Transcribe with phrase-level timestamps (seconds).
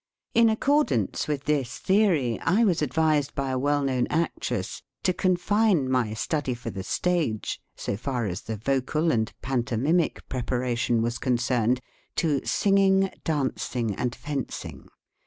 [0.33, 5.13] In ac cordance with this theory I was advised by a well known actress to
[5.13, 11.03] confine my study for the stage, so far as the vocal and panto mimic preparation
[11.03, 11.81] was concerned,
[12.15, 14.87] to singing, dancing, and fencing.